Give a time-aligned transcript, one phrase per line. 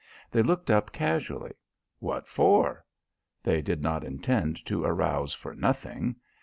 [0.31, 1.51] They looked up casually.
[1.99, 2.83] "What for?"
[3.43, 6.15] They did not intend to arouse for nothing.